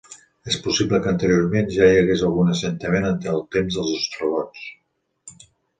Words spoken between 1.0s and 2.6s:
que anteriorment ja hi hagués algun